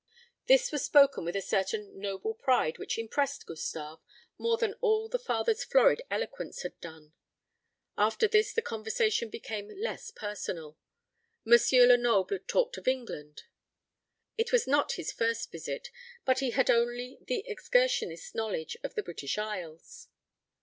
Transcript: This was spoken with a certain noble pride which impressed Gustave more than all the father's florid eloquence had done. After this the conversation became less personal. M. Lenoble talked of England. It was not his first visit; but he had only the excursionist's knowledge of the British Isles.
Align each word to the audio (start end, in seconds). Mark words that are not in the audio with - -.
This 0.47 0.71
was 0.71 0.83
spoken 0.83 1.25
with 1.25 1.35
a 1.35 1.43
certain 1.43 1.99
noble 1.99 2.33
pride 2.33 2.79
which 2.79 2.97
impressed 2.97 3.45
Gustave 3.45 3.99
more 4.35 4.57
than 4.57 4.73
all 4.81 5.07
the 5.07 5.19
father's 5.19 5.63
florid 5.63 6.01
eloquence 6.09 6.63
had 6.63 6.79
done. 6.81 7.13
After 7.99 8.27
this 8.27 8.51
the 8.51 8.63
conversation 8.63 9.29
became 9.29 9.67
less 9.79 10.09
personal. 10.09 10.75
M. 11.45 11.53
Lenoble 11.87 12.39
talked 12.47 12.77
of 12.77 12.87
England. 12.87 13.43
It 14.39 14.51
was 14.51 14.65
not 14.65 14.93
his 14.93 15.11
first 15.11 15.51
visit; 15.51 15.89
but 16.25 16.39
he 16.39 16.49
had 16.49 16.71
only 16.71 17.19
the 17.21 17.45
excursionist's 17.47 18.33
knowledge 18.33 18.75
of 18.81 18.95
the 18.95 19.03
British 19.03 19.37
Isles. 19.37 20.07